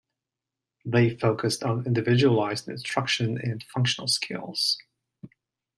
[0.83, 4.79] They focused on individualized instruction and functional skills.